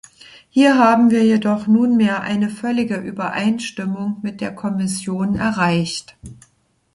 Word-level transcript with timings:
Hier 0.49 0.79
haben 0.79 1.11
wir 1.11 1.23
jedoch 1.23 1.67
nunmehr 1.67 2.21
eine 2.21 2.49
völlige 2.49 2.95
Übereinstimmung 2.95 4.17
mit 4.23 4.41
der 4.41 4.51
Kommission 4.55 5.35
erreicht. 5.35 6.17